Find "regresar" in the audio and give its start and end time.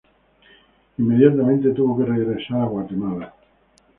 2.11-2.61